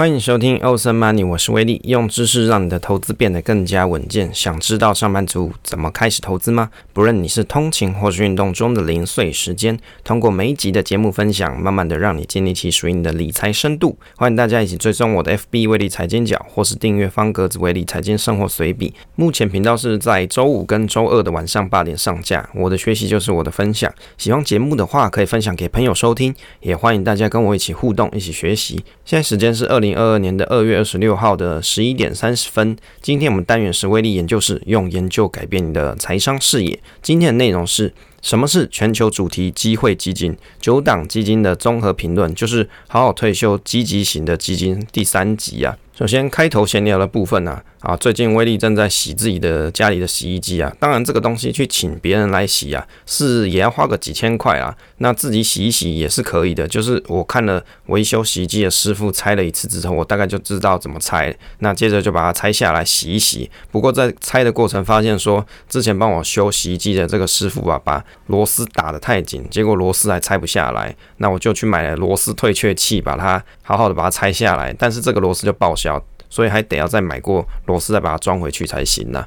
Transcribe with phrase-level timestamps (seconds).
[0.00, 4.32] 欢迎收听 Awesome Money，我是威利，用知识让你的投资变得更加稳健。
[4.32, 6.70] 想知道上班族怎么开始投资吗？
[6.94, 13.98] 不论你是通勤或是运动中的零碎时间，通过每一集的节目分享，慢慢的让你建立起属于你的理财深度。
[14.16, 18.94] 欢迎大家一起追踪我的 FB 威利财经角，或是订阅方格子威利财经生活随笔。
[19.16, 22.48] 目前频道是在周五跟周二的晚上八点上架。
[22.54, 28.82] 我的学习就是我的分享，喜欢节目的话可以分享给朋友收听，也欢迎大家跟我一起互动，一起学习。
[29.04, 29.89] 现在时间是二零。
[29.94, 36.78] 二二年的二月二十六号的十一点三十分，今天我们单元是威力研究室，用研究改变你的财商视野。
[37.02, 37.92] 今天的内容是
[38.22, 40.36] 什么是全球主题机会基金？
[40.60, 45.76] 九档基金的综合评论，就是好好退休积极型的基金第三集啊。
[46.00, 56.66] 首先开头闲聊的部分呢，啊，最近威力正在洗自己的家里的洗衣机啊，当然这个东西去请别人来洗啊，是也要花个几千块啊，那自己洗一洗也是可以的。
[56.66, 63.50] 就是我看了维修洗衣机的师傅拆了一次之后，我大概就知道怎么拆，那接着就把它拆下来洗一洗。
[63.70, 75.89] 不过在拆的过程发现说，之前帮我修洗衣机的这个师傅啊，把螺丝打得太紧，结果螺丝还拆不下来，那我就去买了螺丝退却器，把它好好的把它拆下来，但是这个螺丝就报销。
[76.28, 79.24] 所以还得要再买过螺丝，再把它装回去才行呢。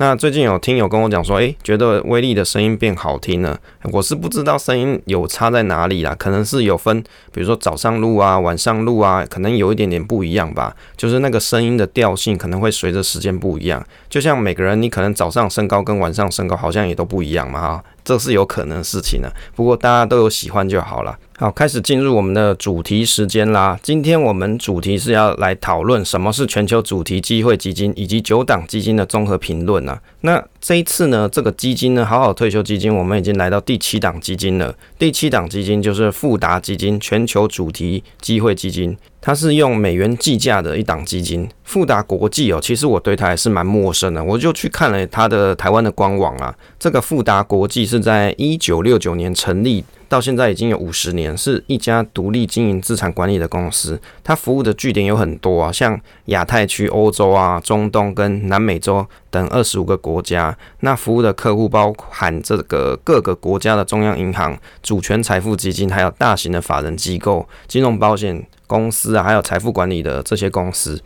[0.00, 3.58] 那最近有听友跟我讲说，诶，觉得威利的声音变好听了。
[3.92, 10.74] 我是不知道声音有差在哪里啦，可能是有分，比如说早上录啊，晚上录啊，可能有一点点不一样吧。
[10.96, 13.84] 就是那个声音的调性可能会随着时间不一样。
[14.08, 19.28] 就像每个人，你可能早上身高跟晚上身高好像也都不一样嘛，哈，这是有可能的事情的。
[19.56, 21.18] 不过大家都有喜欢就好了。
[21.40, 23.78] 好，开始进入我们的主题时间啦。
[23.80, 30.02] 今天我们主题是要来讨论什么是全球主题机会基金，以及九档基金的综合评论啊。
[30.22, 34.74] 那这一次呢，这个基金呢，好好退休基金，我们已经来到第七档基金了。
[34.98, 41.48] 第七档基金就是富达基金全球主题机会基金，它是用美元计价的一档基金。
[41.62, 46.52] 富达国际哦，其实我对它还是蛮陌生的，我就去看了它的台湾的官网啊。
[46.80, 49.84] 这个富达国际是在一九六九年成立。
[50.08, 54.00] 到现在已经有五十年，是一家独立经营资产管理的公司。
[54.24, 60.56] 它服务的据点有很多啊，像亚太区、欧洲啊、中东跟南美洲等二十五个国家。
[60.80, 70.98] 那服务的客户包含这个各个国家的中央银行、主权财富基金，还有大型的法人机构、金融保险公司啊，还有财富管理的这些公司。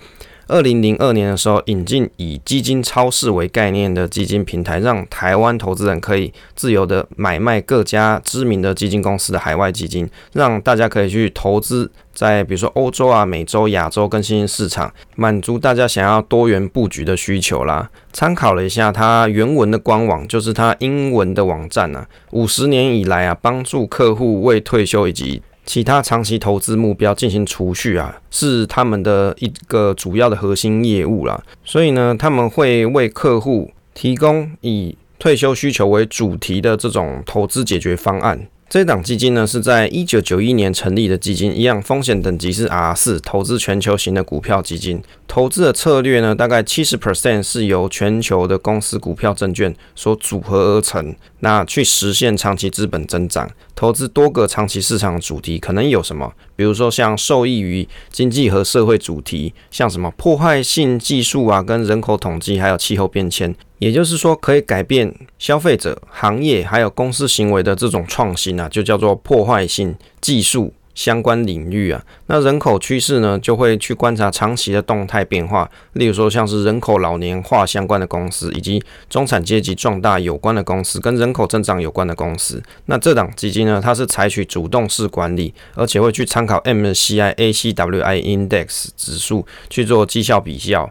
[0.53, 17.89] 二零零二年的时候，引进以基金超市为概念的基金平台，让台湾投资人可以自由的买卖各家知名的基金公司的海外基金，让大家可以去投资在比如说欧洲啊、美洲、亚洲跟新兴市场，满足大家想要多元布局的需求啦。
[18.13, 31.43] 参考了一下它原文的官网，就是它英文的网站啊，五十年以来啊，帮助客户为退休以及其他长期投资目标进行储蓄啊，是他们的一个主要的核心业务啦。
[31.65, 38.47] 所以呢，他们会为客户提供以退休需求为主题的这种投资解决方案。
[38.73, 45.03] 这档基金呢，是在一九九一年成立的基金，一样风险等级是 R 四，投资全球型的股票基金。
[45.29, 53.47] 投资的策略呢，大概七十 percent 是由全球的公司股票证券所组合而成，那去实现长期资本增长。
[53.75, 56.33] 投资多个长期市场的主题，可能有什么？
[56.57, 63.55] 比如说像受益于经济和社会主题，像什么破坏性技术啊，跟人口统计，还有气候变迁。
[63.83, 72.01] 也就是说，可以改变消费者、行业还有公司行为的这种创新啊，就叫做破坏性技术相关领域啊。
[72.29, 82.63] 那人口趋势呢，就会去观察长期的动态变化，例如说像是人口老年化相关的公司，以及中产阶级壮大有关的公司，跟人口增长有关的公司。
[82.87, 90.89] 那这档基金呢，它是采取主动式管理，而且会去参考 MSCI ACWI Index 指数去做绩效比较。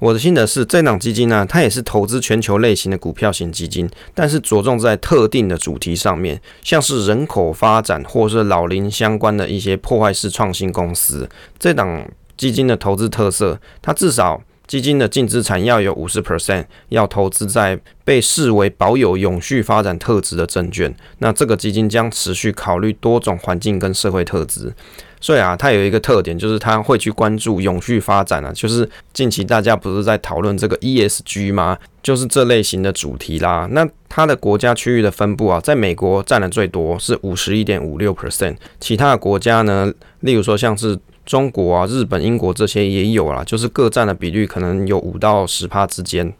[0.00, 11.28] 我的心得是，这档基金呢、它也是投资全球类型的股票型基金，但是着重在特定的主题上面，像是人口发展或是老龄相关的一些破坏式创新公司。
[11.58, 20.94] 这档基金的投资特色，它至少基金的净资产要有五十 percent 要投资在被视为保有永续发展特质的证券。
[21.18, 24.72] 那这个基金将持续考虑多种环境跟社会特质。
[25.20, 31.76] 所以啊，它有一个特点，就是它会去关注永续发展啊，就是近期大家不是在讨论这个 ESG 吗？
[32.02, 33.68] 就是这类型的主题啦。
[33.72, 46.32] 那它的国家区域的分布啊，在美国占的最多，是五十一点五六 percent，其他的国家呢，例如说像是中国啊、日本、英国这些也有啦，就是各占的比率可能有五到十趴之间。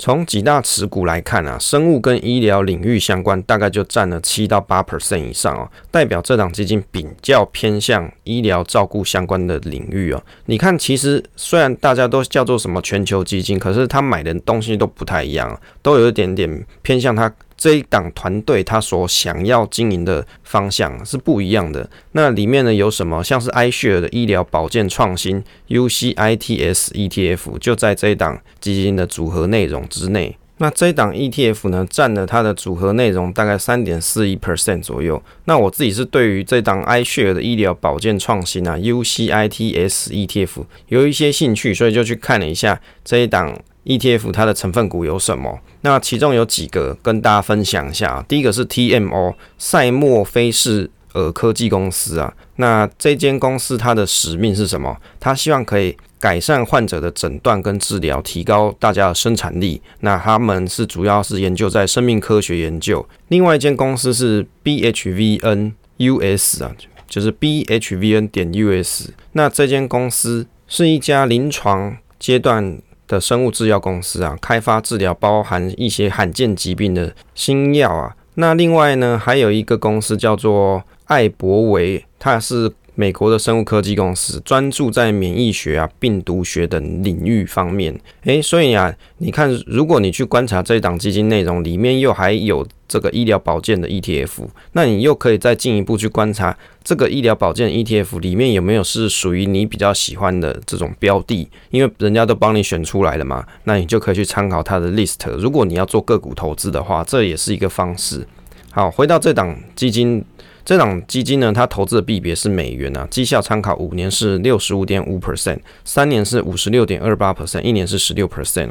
[0.00, 10.22] 从几大持股来看啊，生物跟医疗领域相关大概就占了七到八 percent 以上哦，代表这档基金比较偏向医疗照顾相关的领域哦。
[10.46, 17.30] 你看，其实虽然大家都叫做什么全球基金，可是他买的东西都不太一样，都有一点点偏向他。
[17.60, 21.86] 这一档团队他所想要经营的方向是不一样的。
[22.12, 23.22] 那里面呢有什么？
[23.22, 30.38] 像是 iShare 的医疗保健创新 UCITS ETF 就在这一档基金的组合内容之内。
[30.56, 35.22] 那这一档 ETF 呢占了它的组合内容大概三点四一 percent 左右。
[35.44, 43.54] 那我自己是对于这档 iShare 的医疗保健创新啊 UCITS ETF 有一些兴趣，所以就去看了一下这一档。
[43.84, 45.60] ETF 它的成分股有什么？
[45.80, 48.24] 那其中有几个跟大家分享一下。
[48.28, 52.34] 第一个是 TMO 赛默菲士尔科技公司啊。
[52.56, 54.96] 那这间公司它的使命是什么？
[55.18, 59.80] 它希望可以改善患者的诊断跟治疗，提高大家的生产力。
[60.00, 63.08] 那他们是主要是研究在生命科学研究。
[63.28, 66.76] 另外一间公司是 BHVN US 啊，
[67.08, 69.08] 就是 BHVN 点 US。
[69.32, 72.78] 那这间公司是一家临床阶段
[73.10, 78.14] 的生物制药公司啊，开发治疗包含一些罕见疾病的新药啊。
[78.34, 87.98] 那另外呢，还有一个公司叫做艾博维，它是美国的生物科技公司，专注在免疫学啊、病毒学等领域方面。
[88.24, 92.66] 诶，所以啊，你看，如果你去观察这档基金内容，里面又还有。
[92.90, 105.24] 这个医疗保健的 ETF，那你又可以再进一步去观察这个医疗保健 ETF 里面有没有是属于你比较喜欢的这种标的，因为人家都帮你选出来了嘛，那你就可以去参考它的 list。
[105.38, 108.26] 如果你要做个股投资的话，这也是一个方式。
[108.72, 110.24] 好，回到这档基金，
[110.70, 118.68] 这档基金呢，它投资的币别是美元啊，绩效参考五年是六十五点五 percent，三年是五十六点二八 percent，一年是十六 percent。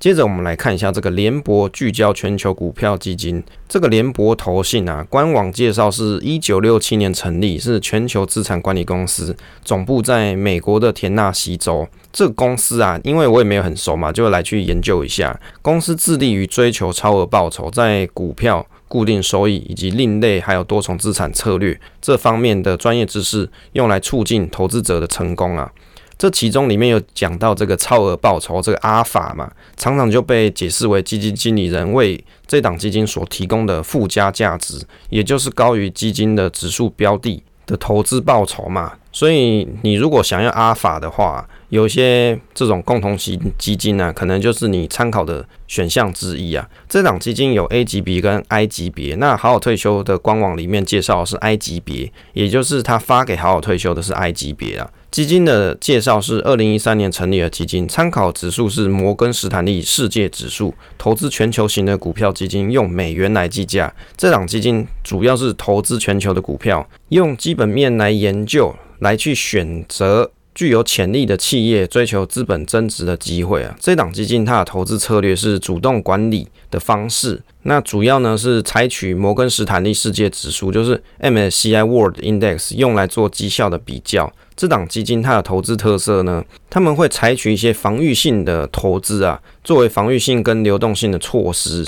[0.00, 3.42] 接着我们来看一下这个联博聚焦全球股票基金。
[3.68, 11.86] 这个联博投信啊，官网介绍是一九六七年成立，是全球资产管理公司，总部在美国的田纳西州。
[12.10, 15.38] 这个公司啊，因为我也没有很熟嘛，就来去研究一下。
[15.60, 25.70] 公司致力于追求超额报酬，在股票、固定收益以及另类还有多重资产策略这方面的专业知识，用来促进投资者的成功啊。
[26.18, 34.80] 这其中里面有讲到这个超额报酬，这个阿尔法嘛，常常就被解释为基金经理人为这档基金所提供的附加价值，
[35.10, 38.94] 也就是高于基金的指数标的的投资报酬嘛。
[39.12, 46.68] 所以你如果想要阿尔法的话，有些这种共同型基金呢、可能就是你参考的选项之一啊。
[46.88, 54.90] 这档基金有 A 级别跟 I 级别，那好好退休的官网里面介绍是 I 级别，也就是他发给好好退休的是 I 级别啊。
[55.10, 63.92] 基金的介绍是二零一三年成立的基金，参考指数是摩根士丹利世界指数，投资全球型的股票基金，用美元来计价。
[64.16, 73.76] 这档基金主要是投资全球的股票，用基本面来研究，来去选择具有潜力的企业，追求资本增值的机会啊。
[73.78, 77.42] 这档基金它的投资策略是主动管理的方式。
[77.64, 84.32] 那主要呢是采取摩根士丹利世界指数，就是 MSCI World Index，用来做绩效的比较。
[84.56, 91.86] 这档基金它的投资特色呢，他们会采取一些防御性的投资啊，作为防御性跟流动性的措施。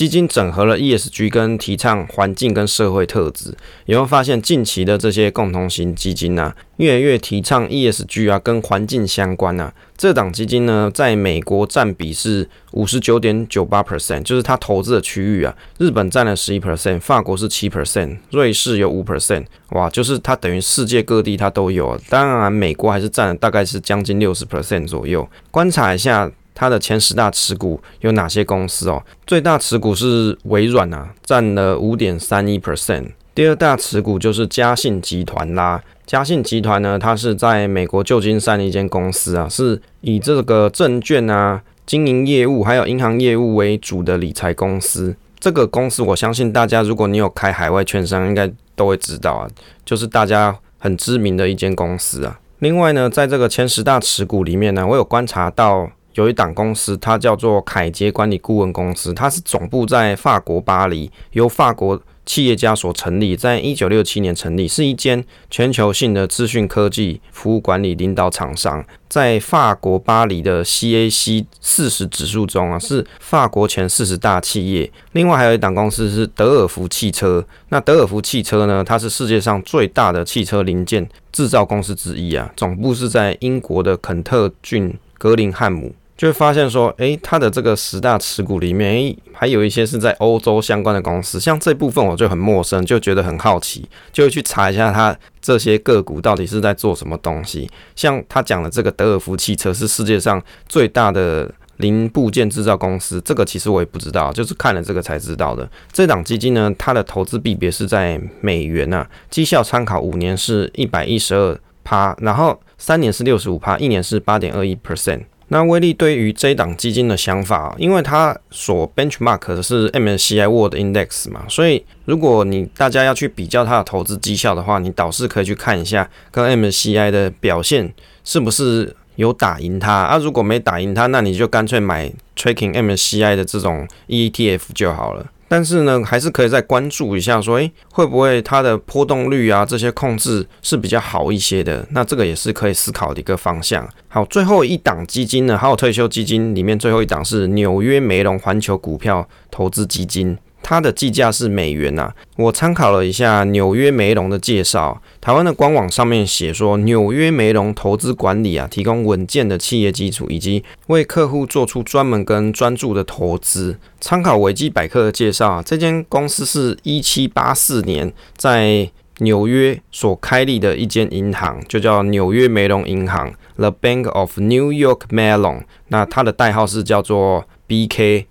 [0.00, 3.50] 基金整合了 ESG 跟提倡环境跟社会特质，
[3.84, 9.70] 有没有发现近期的这些共同型基金啊，越来越提倡 ESG 啊，跟环境相关啊？
[9.98, 15.54] 这档基金呢，在美国占比是五十九点九八 percent，就是它投资的区域啊。
[15.76, 22.00] 日本占了十一 percent，法国是七 percent，瑞士有五 percent，哇，就是它等于世界各地它都有啊。
[22.08, 25.28] 当然，美国还是占了大概是将近六十 percent 左右。
[25.50, 26.32] 观察一下。
[26.54, 29.02] 它的前十大持股有哪些公司哦？
[29.26, 33.12] 最大持股是微软啊，占了五点三一 percent。
[33.34, 35.80] 第二大持股就是嘉信集团啦。
[36.04, 45.14] 嘉信集团呢，它是在美国旧金山的一间公司啊，是以这个证券啊、经营业务还有银行业务为主的理财公司。
[45.38, 49.48] 这个公司我相信大家，如果你有开海外券商，应该都会知道啊，
[49.86, 52.38] 就是大家很知名的一间公司啊。
[52.58, 55.90] 另外呢，在这个前十大持股里面呢，我有观察到。
[56.14, 74.90] 有一档公司，它叫做凯捷管理顾问公司，它是总部在法国巴黎，由法国企业家所成立，在一九六七年成立，是一间全球性的资讯科技服务管理领导厂商，在法国巴黎的 CAC 四十指数中啊，是法国前四十大企业。
[75.12, 85.94] 另外还有一档公司是德尔福汽车，那德尔福汽车呢，它是世界上最大的汽车零件制造公司之一啊，总部是在英国的肯特郡格林汉姆。
[86.20, 97.70] 就会发现说，诶，它的这个十大持股里面，诶，还有一些是在欧洲相关的公司，像这部分我就很陌生，就觉得很好奇，就会去查一下它这些个股到底是在做什么东西。
[97.96, 101.50] 像他讲的这个德尔福汽车是世界上最大的。
[101.78, 105.66] 零部件制造公司，这个其实我也不知道，就是看了这个才知道的。
[105.90, 115.22] 这档基金呢，它的投资币别是在美元呐、啊，绩效参考五年是一百一十二趴，然后三年是六十五趴，一年是八点二一 percent。
[115.50, 127.92] 那威力对于这一档基金的想法，因为它所 benchmark 的是 MSCI World Index 嘛，所以如果你大家要去比较它的投资绩效的话，你倒是可以去看一下跟 MSCI 的表现
[128.24, 128.96] 是不是。
[129.16, 135.26] 有打赢它啊，如果没打赢它，那你就干脆买 Tracking MSCI 的这种 ETF 就好了。
[135.52, 141.84] 但是呢，还是可以再关注一下，说，诶，会不会它的波动率啊这些控制是比较好一些的？
[141.90, 143.84] 那这个也是可以思考的一个方向。
[144.06, 150.38] 好，最后一档基金呢，还有退休基金里面最后一档是纽约梅隆环球股票投资基金。
[150.70, 163.80] 它的计价是美元呐、我参考了一下纽约梅隆的介绍，台湾的官网上面写说，纽约梅隆投资管理啊，提供稳健的企业基础，以及为客户做出专门跟专注的投资。
[164.00, 178.26] 参考维基百科的介绍啊，这间公司是一七八四年在纽约所开立的一间银行，就叫纽约梅隆银行 （The Bank of New York Mellon），那它的代号是叫做 BK。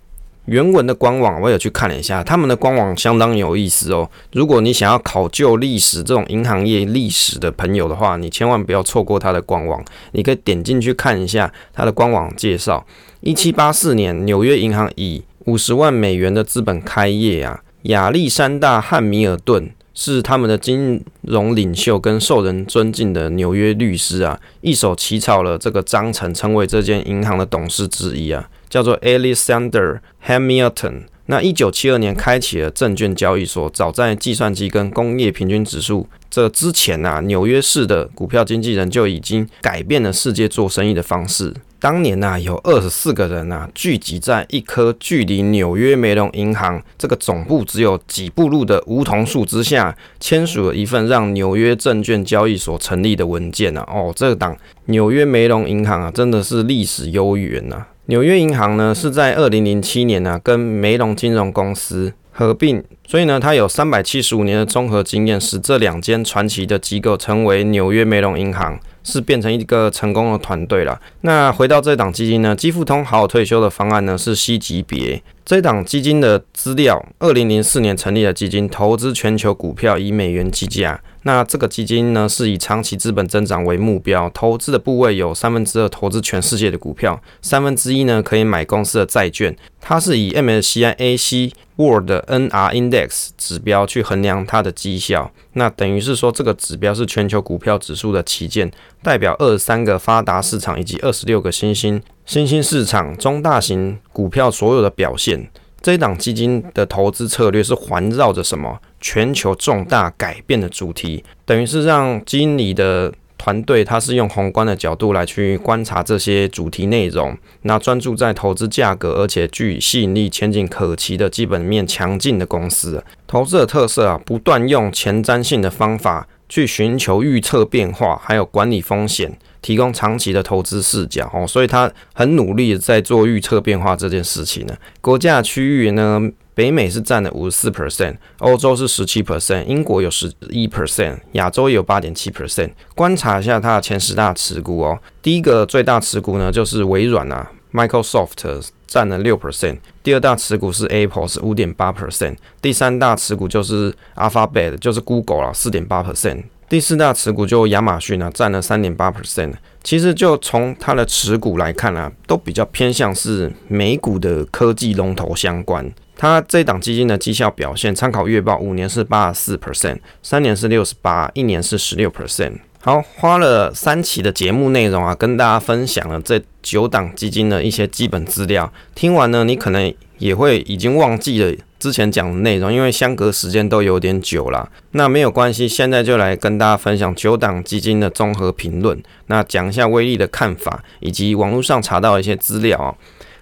[0.50, 4.10] 原文的官网我有去看了一下，他们的官网相当有意思哦。
[4.32, 9.80] 如果你想要考究历史这种银行业历史的朋友的话，你千万不要错过他的官网。
[10.10, 12.84] 你可以点进去看一下他的官网介绍。
[13.20, 17.60] 一七八四年，纽约银行以五十万美元的资本开业啊。
[17.82, 28.48] 亚历山大汉米尔顿是他们的金融领袖跟受人尊敬的纽约律师啊，一手起草了这个章程，成为这间银行的董事之一啊。
[28.70, 31.02] 叫做 Alexander Hamilton。
[31.26, 33.70] 那一九七二年开启了证券交易所。
[33.70, 41.54] 早在计算机跟工业平均指数这之前啊，纽约市的股票经纪人就已经改变了世界做生意的方式。
[41.78, 53.86] 当年呐，有二十四个人呐聚集在一棵距离纽约梅隆银行这个总部只有几步路的梧桐树之下，签署了一份让纽约证券交易所成立的文件呐。
[53.86, 57.86] 哦，这个档纽约梅隆银行啊，真的是历史悠远呐。
[58.10, 71.00] 纽约银行呢，是在二零零七年呢、跟梅隆金融公司合并，所以呢，它有三百七十五年的综合经验，使这两间传奇的机构成为纽约梅隆银行，是变成一个成功的团队了。
[71.20, 75.22] 那回到这档基金呢，基富通好好退休的方案呢是 C 级别。
[75.44, 81.00] 这档基金的资料，二零零四年成立的基金，投资全球股票以美元计价。
[81.22, 89.54] 那这个基金呢，是以长期资本增长为目标，投资的部位有三分之二投资全世界的股票，三分之一呢可以买公司的债券。
[89.80, 95.30] 它是以 MSCI AC World NR Index 指标去衡量它的绩效。
[95.54, 98.70] 那等于是说，这个指标是全球股票指数的旗舰，
[99.02, 105.50] 代表二十三个发达市场以及二十六个新兴新兴市场中大型股票所有的表现。
[105.82, 108.78] 这一档基金的投资策略是环绕着什么？
[109.00, 123.02] 全球重大改变的主题，等于是让经理的团队，它是用宏观的角度来去观察这些主题内容，那专注在投资价格，而且具吸引力、前景可期的基本面强劲的公司。
[123.26, 129.38] 投资的特色啊，不断用前瞻性的方法去寻求预测变化，还有管理风险。
[129.62, 134.74] 提供长期的投资视角哦，所以他很努力在做预测变化这件事情呢。
[135.00, 136.20] 国家区域呢，
[136.54, 142.70] 北美是占了五十四 percent，欧洲是十七 percent，英国有十一 percent，亚洲也有八点七 percent。
[142.94, 156.44] 观察一下它的前十大持股哦，第一个最大持股呢就是微软啊，Microsoft 占了六 percent，第二大持股是 Apple 是五点八 percent，第三大持股就是 Alphabet 就是 Google 啊，四点八 percent。
[156.70, 159.52] 第四大持股就亚马逊啊，占了三点八 percent。
[159.82, 165.92] 其实就从它的持股来看啊，都比较偏向是美股的科技龙头相关。
[166.16, 172.52] 它这档基金的绩效表现，参考月报，五年是八十四 percent，三年是六十八，一年是十六 percent。
[172.82, 178.72] 好，花了三期的节目内容啊，跟大家分享了这九档基金的一些基本资料。
[178.94, 184.70] 听完呢，你可能也会已经忘记了之前讲的内容，因为相隔时间都有点久了。
[184.92, 189.02] 那没有关系，现在就来跟大家分享九档基金的综合评论。
[189.26, 192.94] 那讲一下威力的看法，以及网络上查到一些资料啊。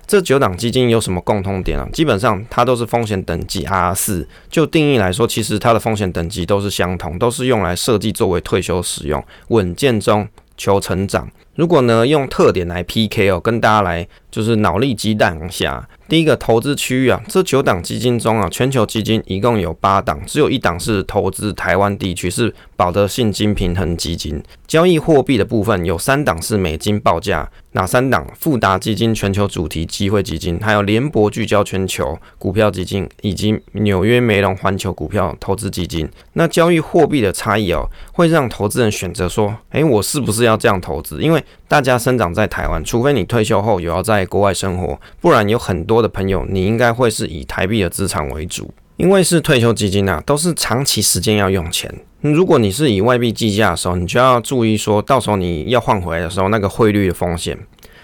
[0.06, 1.86] 这九档基金有什么共通点啊？
[1.92, 10.26] 基本上它都是风险等级 R 四，就定义来说，其实它的风险等级都是相同，都是用来设计作为退休使用，稳健中
[10.56, 11.28] 求成长。
[11.58, 15.88] 如果呢用特点来 PK 哦，跟大家来就是脑力激荡一下。
[16.08, 24.40] 第一个投资区域啊，这九档基金中啊，全球基金一共有八档，只有一档是投资台湾地区，是保德信金平衡基金。
[24.68, 28.26] 交易货币的部分有三档是美金报价，哪三档？
[28.38, 36.08] 富达基金全球主题机会基金，还有联博聚焦全球股票基金，以及纽约梅隆环球股票投资基金。
[36.34, 41.20] 那交易货币的差异哦，会让投资人选择说，诶，我是不是要这样投资？
[41.20, 48.72] 因为大家生长在台湾，除非你退休后有要在国外生活，不然有很多的朋友，你应该会是以台币的资产为主。
[48.96, 51.92] 因为是退休基金啊，都是长期时间要用钱。
[52.20, 57.56] 如果你是以外币计价的时候，你就要注意说，到时候你要换回来的时候，那个汇率的风险。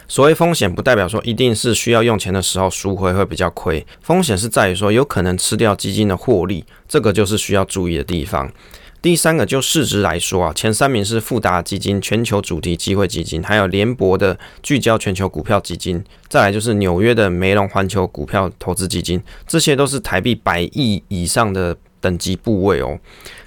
[0.06, 8.48] 所谓风险，不代表说一定是需要用钱的时候赎回会比较亏，风险是在于说有可能吃掉基金的获利，这个就是需要注意的地方。
[9.04, 22.99] 第三个就市值来说啊，前三名是富达基金全球主题机会基金，还有联博的聚焦全球股票基金，再来就是纽约的梅隆环球股票投资基金，这些都是台币百亿以上的等级部位哦。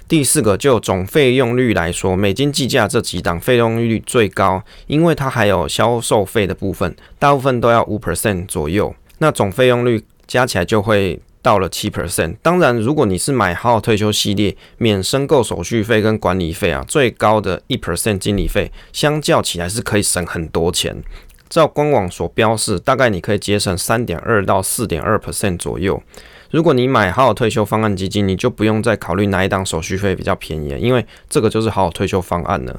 [0.06, 11.20] 第四个就总费用率来说，美金计价这几档费用率最高，因为它还有销售费的部分，大部分都要五 percent 左右，那总费用率加起来就会。
[11.48, 21.02] 到了七 percent，当然，如果你是买好好退休系列，免申购手续费跟管理费啊，最高的一 percent 经理费，相较起来是可以省很多钱。
[21.48, 26.02] 照官网所标示，大概你可以节省三点二到四点二 percent 左右。
[26.50, 32.78] 如果你买好好退休方案基金，你就不用再考虑哪一档手续费比较便宜，因为这个就是好好退休方案了。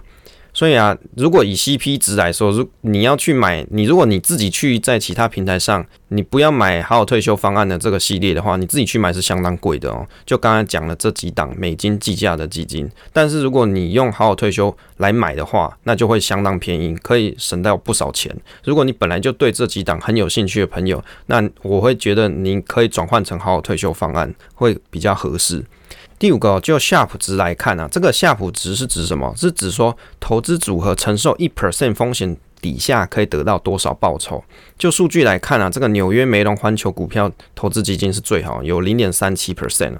[0.59, 10.05] 所以啊，如果以 CP 值来说，如你要去买，你如果你自己去在其他平台上，你不要买好好退休方案的这个系列的话，你自己去买是相当贵的哦。
[10.25, 18.35] 就刚才讲了这几档美金计价的基金，但是如果你用好好退休来买的话，那就会相当便宜，可以省到不少钱。
[18.65, 25.63] 如果你本来就对这几档很有兴趣的朋友，那我会觉得你可以转换成好好退休方案会比较合适。
[26.19, 29.33] 第五个，就夏普值来看啊，这个夏普值是指什么？
[29.38, 34.43] 是指说投资组合承受一 percent 风险底下可以得到多少报酬？
[34.77, 39.94] 就数据来看啊，这个纽约梅隆环球股票投资基金是最好，有零点三七 percent。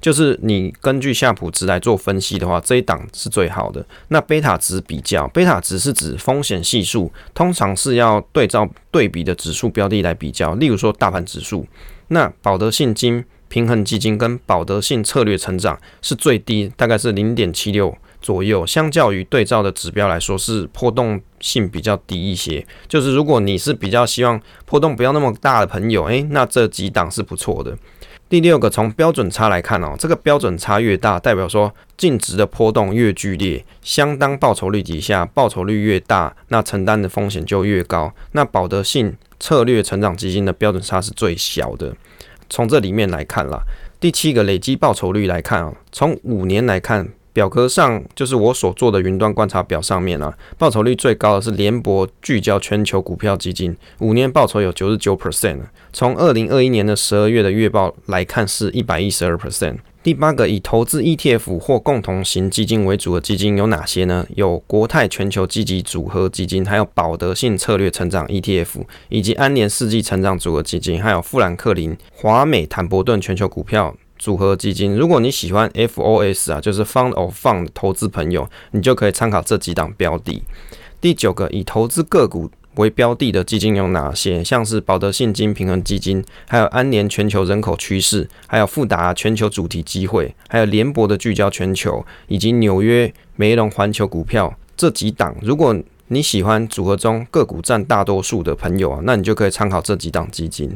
[0.00, 3.84] 就是你根据夏普值来做分析的话，这一档是最好的。
[4.08, 11.66] 那贝塔值比较，贝塔值是指风险系数，通常是要对照对比的指数标的来比较，例如说大盘指数。
[12.10, 18.66] 那保德信金平衡基金跟保德信策略成长是最低，大概是零点七六左右。
[18.66, 22.66] 相较于对照的指标来说，是波动性比较低一些。
[22.86, 27.76] 就是如果你是比较希望波动不要那么大的朋友，诶，那这几档是不错的。
[28.28, 38.12] 第六个，从标准差来看哦，这个标准差越大，代表说净值的波动越剧烈，相当报酬率底下，报酬率越大，那承担的风险就越高。
[38.32, 41.96] 那保德信策略成长基金的标准差是最小的。
[42.50, 43.60] 从这里面来看啦，
[44.00, 55.58] 第七个累积报酬率来看啊，从五年来看，表格上就是我所做的云端观察表上面啊，报酬率最高的是联博聚焦全球股票基金，五年报酬有九十九 percent。
[55.92, 59.76] 从二零二一年的十二月的月报来看，是一百一十二 percent。
[60.00, 64.24] 第八个，以投资 ETF 或共同型基金为主的基金有哪些呢？
[64.36, 74.94] 有国泰全球积极组合基金，还有保德信策略成长 ETF，以及安联世纪成长组合基金，还有富兰克林华美坦伯顿全球股票组合基金。
[74.94, 80.42] 如果你喜欢 FOS 啊，就是 Fund of Fund 投资朋友，你就可以参考这几档标的。
[81.00, 82.48] 第九个，以投资个股。
[82.78, 84.42] 为标的的基金有哪些？
[84.42, 95.34] 像是保德信金平衡基金，还有安联全球人口趋势，还有富达全球主题机会，还有联博的聚焦全球，以及纽约梅隆环球股票这几档。
[95.42, 100.72] 如果你喜欢组合中个股占大多数的朋友啊，那你就可以参考这几档基金。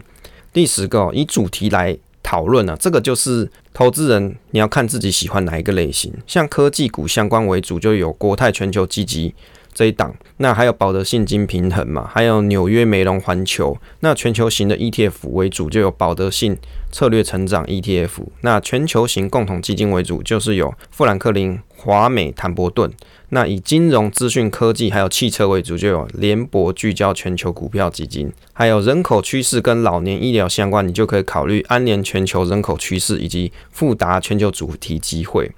[0.53, 9.33] 第十个，以主题来讨论啊，这个就是投资人你要看自己喜欢哪一个类型，像科技股相关为主，就有国泰全球积极。
[9.75, 13.77] 这一档，那还有保德信金平衡嘛，还有纽约梅隆环球。
[14.01, 16.57] 那全球型的 ETF 为主，就有保德信
[16.91, 18.11] 策略成长 ETF。
[18.43, 22.93] 那全球型共同基金为主，就是有富兰克林华美坦伯顿。
[23.31, 28.31] 那以金融资讯科技还有汽车为主，就有联博聚焦全球股票基金。
[28.53, 35.51] 还有人口趋势跟老年医疗相关，你就可以考虑安联全球人口趋势以及富达全球主题机会。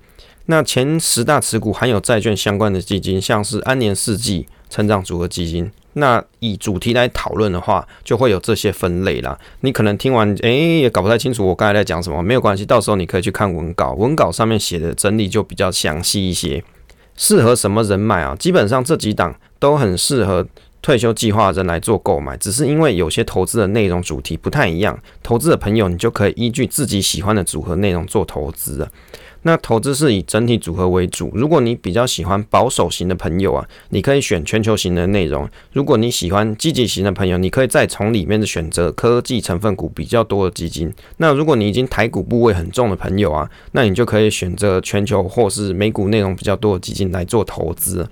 [0.47, 5.71] 那前十大持股含有债券相关的基金，像是安联世纪成长组合基金。
[5.95, 9.39] 那以主题来讨论的话，就会有这些分类啦。
[9.61, 16.63] 你可能听完，诶、也搞不太清楚我刚才在讲什么，没有关系，到时候你可以去看文稿，文稿上面写的整理就比较详细一些。
[17.17, 18.35] 适合什么人买啊？
[18.37, 20.45] 基本上这几档都很适合
[20.83, 28.91] 退休计划人来做购买，只是因为有些投资的内容主题不太一样，投资的朋友你就可以依据自己喜欢的组合内容做投资了。
[29.45, 31.31] 那投资是以整体组合为主。
[31.35, 40.93] 如果你比较喜欢保守型的朋友啊，你可以选全球型的内容；如果你喜欢积极型的朋友，你可以再从里面的选择科技成分股比较多的基金。
[41.19, 48.09] 那如果你已经台股部位很重的朋友啊，那你就可以选择全球或是美股内容比较多的基金来做投资。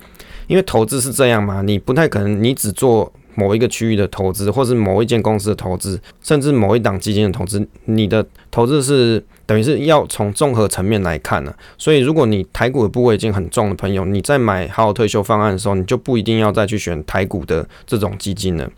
[0.47, 3.13] 因为投资是这样嘛，你不太可能你只做。
[3.35, 18.71] 某一个区域的投资，或是某一间公司的投资，甚至某一档基金的投资，你的投资是等于是要从综合层面来看呢、所以，如果你台股的部位已经很重的朋友，你在买好好退休方案的时候，你就不一定要再去选台股的这种基金了。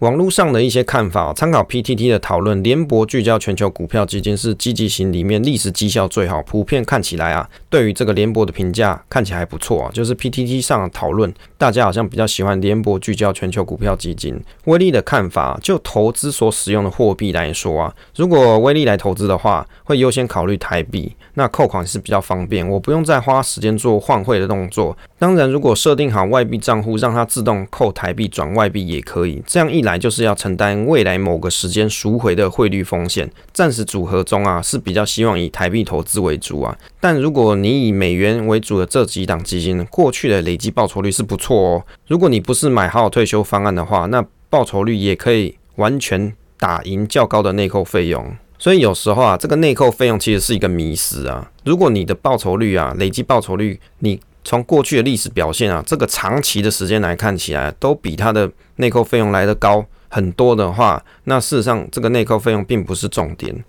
[0.00, 9.90] 网络上的一些看法，参考 PTT 的讨论，联博聚焦全球股票基金是积极型里面历史绩效最好，普遍看起来啊，对于这个联博的评价看起来还不错啊。
[9.94, 14.38] 就是 PTT 上的讨论，大家好像比较喜欢联博聚焦全球股票基金。
[14.64, 24.94] 威力的看法，就投资所使用的货币来说啊，如果威力来投资的话，会优先考虑台币，那扣款是比较方便，我不用再花时间做换汇的动作。
[25.18, 33.30] 当然，如果设定好外币账户，让它自动扣台币转外币也可以，这样一来就是要承担未来某个时间赎回的汇率风险。
[33.54, 41.82] 暂时组合中啊是比较希望以台币投资为主啊，但如果你以美元为主的这几档基金，过去的累计报酬率是不错哦。
[42.06, 48.36] 如果你不是买好退休方案的话，那报酬率也可以完全打赢较高的内扣费用。
[48.58, 51.50] 所以有时候啊，这个内扣费用其实是一个迷思啊。
[51.64, 54.20] 如果你的报酬率啊，累计报酬率你。
[54.48, 63.64] 从过去的历史表现啊，这个长期的时间来看起来，都比它的内扣费用来得高很多的话，那事实上这个内扣费用并不是重点。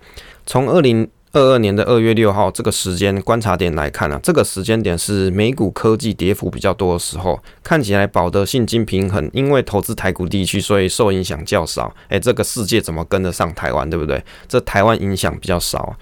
[0.46, 11.93] 从二零二二年的二月六号这个时间观察点来看啊，这个时间点是美股科技跌幅比较多的时候，看起来保德信金平衡，因为投资台股地区，所以受影响较少。
[12.08, 14.24] 诶，这个世界怎么跟得上台湾，对不对？
[14.48, 15.96] 这台湾影响比较少。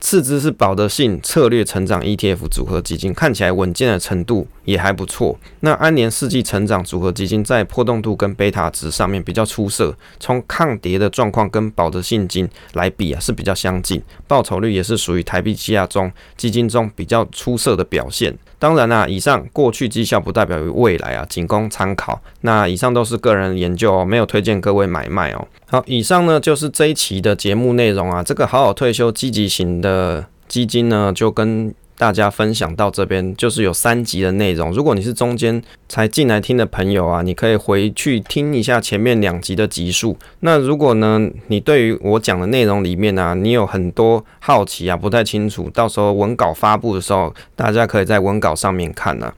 [0.00, 5.36] 次之是保德信策略成长 ETF 组合基金，看起来稳健的程度也还不错。
[5.60, 18.36] 那安联世纪成长组合基金在波动度跟贝塔值上面比较出色，从抗跌的状况跟保德信金来比啊是比较相近，报酬率也是属于台币计价中基金中比较出色的表现。
[18.58, 22.20] 当然啦、以上过去绩效不代表于未来啊，仅供参考。
[22.40, 25.46] 那以上都是个人研究哦，没有推荐各位买卖哦。
[25.66, 28.22] 好，以上呢就是这一期的节目内容啊。
[28.22, 31.74] 这个好好退休积极型的基金呢，就跟。
[31.98, 34.72] 大家分享到这边就是有三集的内容。
[34.72, 40.16] 如果你是中间才进来听的朋友啊，你可以回去听一下前面两集的集数。
[40.40, 49.34] 那如果呢，你对于我讲的内容里面啊，你有很多好奇啊，不太清楚，到时候文稿发布的时候，大家可以在文稿上面看啊。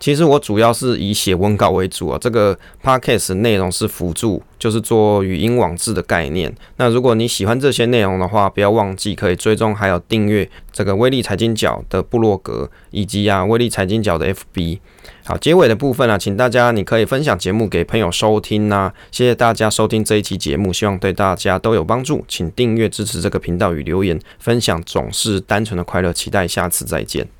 [0.00, 6.52] 其实我主要是以写文稿为主啊，这个 podcast 内容是辅助，就是做语音网志的概念。
[6.78, 14.78] 那如果你喜欢这些内容的话，不要忘记可以追踪还有订阅这个威利财经角的部落格，以及啊威利财经角的 FB。
[15.24, 18.90] 好，结尾的部分啊，请大家你可以分享节目给朋友收听呐。
[19.12, 22.24] 谢谢大家收听这一期节目，希望对大家都有帮助。
[22.26, 26.10] 请订阅支持这个频道与留言分享，总是单纯的快乐。
[26.10, 27.39] 期待下次再见。